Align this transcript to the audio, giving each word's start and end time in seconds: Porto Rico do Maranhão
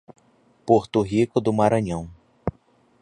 Porto 0.65 1.03
Rico 1.03 1.39
do 1.39 1.53
Maranhão 1.53 2.09